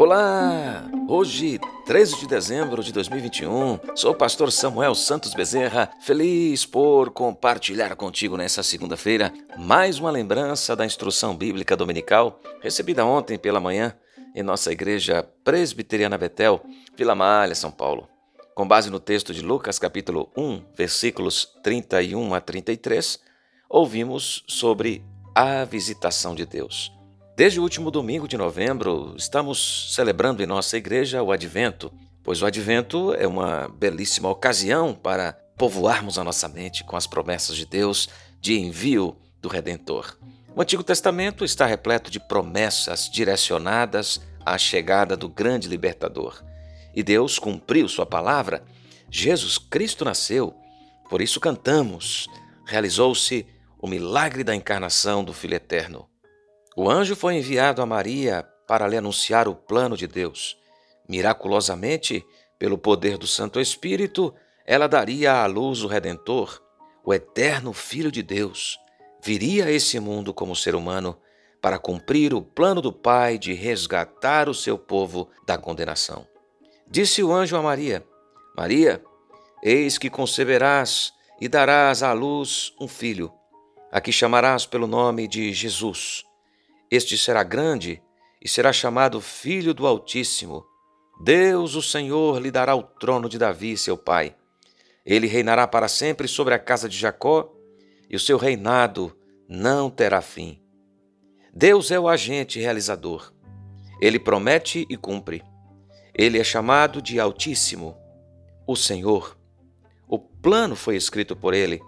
[0.00, 0.88] Olá!
[1.08, 7.96] Hoje, 13 de dezembro de 2021, sou o pastor Samuel Santos Bezerra, feliz por compartilhar
[7.96, 13.92] contigo nessa segunda-feira mais uma lembrança da instrução bíblica dominical recebida ontem pela manhã
[14.36, 16.62] em nossa igreja presbiteriana Betel,
[16.96, 18.08] Vila Malha, São Paulo.
[18.54, 23.18] Com base no texto de Lucas, capítulo 1, versículos 31 a 33,
[23.68, 25.04] ouvimos sobre
[25.34, 26.96] a visitação de Deus.
[27.38, 31.88] Desde o último domingo de novembro, estamos celebrando em nossa igreja o Advento,
[32.24, 37.54] pois o Advento é uma belíssima ocasião para povoarmos a nossa mente com as promessas
[37.54, 38.08] de Deus
[38.40, 40.18] de envio do Redentor.
[40.52, 46.42] O Antigo Testamento está repleto de promessas direcionadas à chegada do grande libertador.
[46.92, 48.64] E Deus cumpriu sua palavra.
[49.08, 50.56] Jesus Cristo nasceu,
[51.08, 52.26] por isso cantamos.
[52.66, 53.46] Realizou-se
[53.78, 56.07] o milagre da encarnação do Filho Eterno.
[56.80, 60.56] O anjo foi enviado a Maria para lhe anunciar o plano de Deus.
[61.08, 62.24] Miraculosamente,
[62.56, 64.32] pelo poder do Santo Espírito,
[64.64, 66.62] ela daria à luz o Redentor,
[67.04, 68.78] o eterno Filho de Deus.
[69.20, 71.18] Viria a esse mundo como ser humano
[71.60, 76.28] para cumprir o plano do Pai de resgatar o seu povo da condenação.
[76.86, 78.06] Disse o anjo a Maria:
[78.56, 79.02] Maria,
[79.64, 83.32] eis que conceberás e darás à luz um filho,
[83.90, 86.27] a que chamarás pelo nome de Jesus
[86.90, 88.02] este será grande
[88.42, 90.64] e será chamado Filho do Altíssimo.
[91.20, 94.34] Deus, o Senhor, lhe dará o trono de Davi, seu pai.
[95.04, 97.52] Ele reinará para sempre sobre a casa de Jacó,
[98.08, 99.14] e o seu reinado
[99.48, 100.62] não terá fim.
[101.52, 103.32] Deus é o agente realizador.
[104.00, 105.42] Ele promete e cumpre.
[106.14, 107.96] Ele é chamado de Altíssimo,
[108.66, 109.36] o Senhor.
[110.06, 111.80] O plano foi escrito por ele.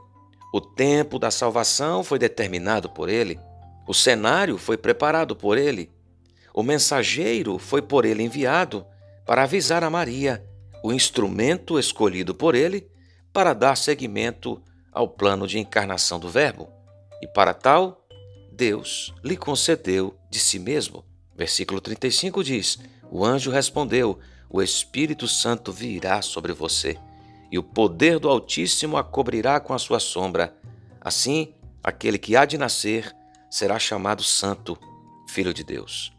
[0.52, 3.38] O tempo da salvação foi determinado por ele.
[3.90, 5.90] O cenário foi preparado por ele.
[6.54, 8.86] O mensageiro foi por ele enviado
[9.26, 10.46] para avisar a Maria,
[10.84, 12.88] o instrumento escolhido por ele
[13.32, 16.70] para dar seguimento ao plano de encarnação do Verbo.
[17.20, 18.06] E para tal,
[18.52, 21.04] Deus lhe concedeu de si mesmo.
[21.34, 22.78] Versículo 35 diz:
[23.10, 26.96] O anjo respondeu: O Espírito Santo virá sobre você,
[27.50, 30.54] e o poder do Altíssimo a cobrirá com a sua sombra.
[31.00, 33.18] Assim, aquele que há de nascer
[33.50, 34.78] será chamado Santo,
[35.28, 36.12] Filho de Deus.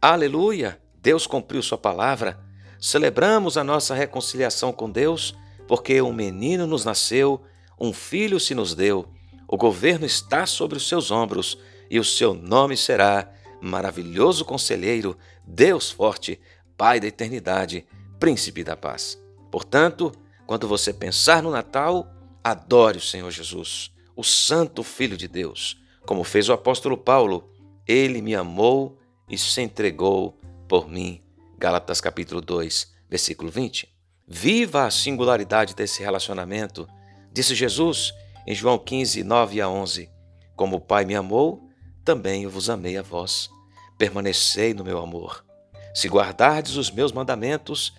[0.00, 0.80] Aleluia!
[1.00, 2.38] Deus cumpriu Sua palavra.
[2.80, 5.34] Celebramos a nossa reconciliação com Deus,
[5.66, 7.42] porque um menino nos nasceu,
[7.78, 9.08] um filho se nos deu.
[9.46, 11.58] O governo está sobre os seus ombros
[11.90, 15.16] e o seu nome será Maravilhoso Conselheiro,
[15.46, 16.40] Deus Forte,
[16.76, 17.86] Pai da Eternidade,
[18.20, 19.18] Príncipe da Paz.
[19.50, 20.12] Portanto,
[20.46, 22.12] quando você pensar no Natal,
[22.42, 25.80] adore o Senhor Jesus, o Santo Filho de Deus.
[26.08, 27.50] Como fez o apóstolo Paulo,
[27.86, 28.96] ele me amou
[29.28, 31.20] e se entregou por mim.
[31.58, 33.86] Gálatas capítulo 2, versículo 20.
[34.26, 36.88] Viva a singularidade desse relacionamento,
[37.30, 38.14] disse Jesus
[38.46, 40.08] em João 15, 9 a 11.
[40.56, 41.68] Como o Pai me amou,
[42.02, 43.50] também eu vos amei a vós.
[43.98, 45.44] Permanecei no meu amor.
[45.92, 47.92] Se guardardes os meus mandamentos,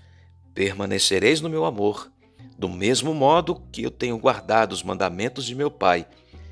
[0.55, 2.11] permanecereis no meu amor,
[2.57, 6.07] do mesmo modo que eu tenho guardado os mandamentos de meu Pai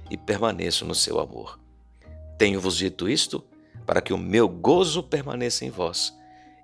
[0.10, 1.60] e permaneço no seu amor.
[2.38, 3.44] Tenho-vos dito isto
[3.86, 6.14] para que o meu gozo permaneça em vós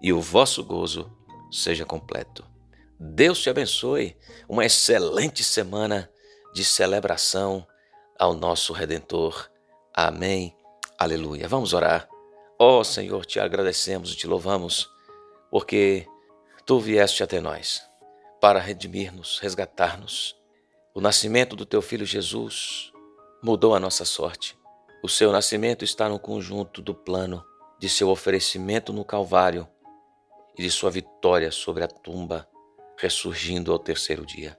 [0.02, 1.12] e o vosso gozo
[1.52, 2.46] seja completo.
[3.00, 4.16] Deus te abençoe.
[4.48, 6.10] Uma excelente semana
[6.54, 7.68] de celebração
[8.18, 9.50] ao nosso Redentor.
[9.94, 10.56] Amém.
[10.98, 11.48] Aleluia.
[11.48, 12.08] Vamos orar.
[12.58, 14.90] Ó oh, Senhor, te agradecemos e te louvamos,
[15.52, 16.08] porque
[16.66, 17.82] tu vieste até nós
[18.40, 20.36] para redimir-nos, resgatar-nos.
[20.94, 22.93] O nascimento do teu filho Jesus
[23.44, 24.58] mudou a nossa sorte.
[25.04, 27.44] O seu nascimento está no conjunto do plano
[27.78, 29.68] de seu oferecimento no Calvário
[30.58, 32.48] e de sua vitória sobre a tumba,
[32.98, 34.58] ressurgindo ao terceiro dia.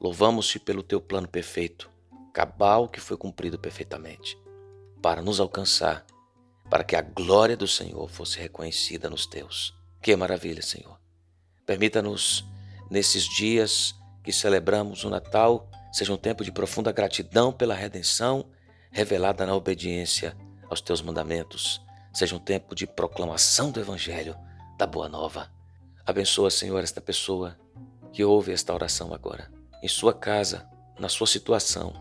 [0.00, 1.88] Louvamos-te pelo teu plano perfeito,
[2.34, 4.36] cabal que foi cumprido perfeitamente,
[5.00, 6.04] para nos alcançar,
[6.68, 9.72] para que a glória do Senhor fosse reconhecida nos teus.
[10.02, 10.98] Que maravilha, Senhor!
[11.64, 12.44] Permita-nos,
[12.90, 13.94] nesses dias
[14.24, 18.48] que celebramos o Natal, seja um tempo de profunda gratidão pela redenção
[18.90, 20.36] revelada na obediência
[20.68, 21.80] aos teus mandamentos.
[22.12, 24.36] Seja um tempo de proclamação do Evangelho,
[24.78, 25.50] da Boa Nova.
[26.06, 27.58] Abençoa, Senhor, esta pessoa
[28.12, 29.50] que ouve esta oração agora,
[29.82, 30.68] em sua casa,
[30.98, 31.92] na sua situação,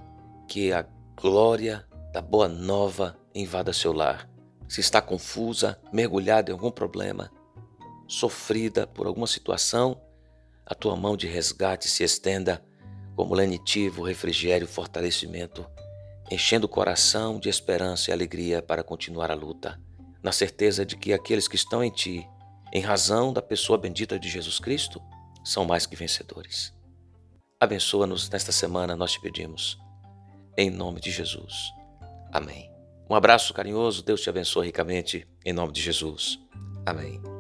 [0.48, 0.86] que a
[1.16, 4.30] glória da Boa Nova invada seu lar.
[4.68, 7.32] Se está confusa, mergulhada em algum problema,
[8.08, 10.02] sofrida por alguma situação,
[10.66, 12.64] a tua mão de resgate se estenda
[13.18, 15.66] como lenitivo, refrigério, fortalecimento,
[16.30, 19.82] enchendo o coração de esperança e alegria para continuar a luta,
[20.22, 22.26] na certeza de que aqueles que estão em ti
[22.72, 25.02] em razão da pessoa bendita de Jesus Cristo,
[25.44, 26.74] são mais que vencedores.
[27.60, 29.80] Abençoa-nos nesta semana, nós te pedimos,
[30.56, 31.72] em nome de Jesus.
[32.32, 32.70] Amém.
[33.10, 36.38] Um abraço carinhoso, Deus te abençoe ricamente, em nome de Jesus.
[36.86, 37.37] Amém.